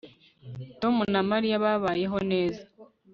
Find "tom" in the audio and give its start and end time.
0.81-0.95